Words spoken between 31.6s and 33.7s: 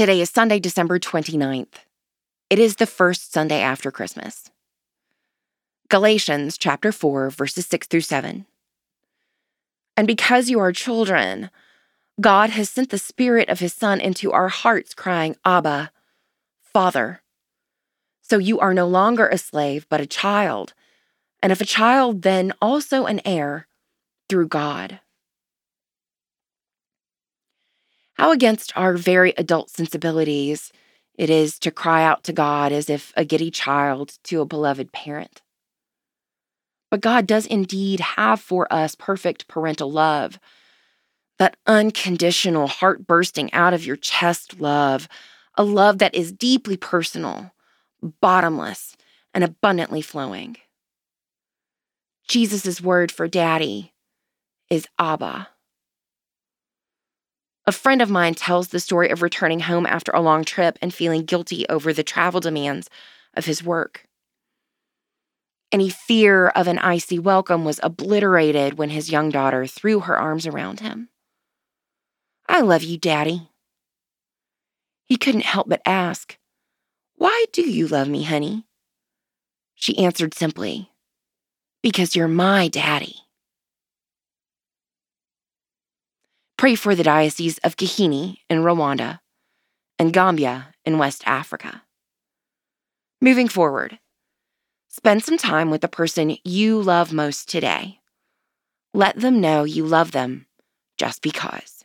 to cry out to God as if a giddy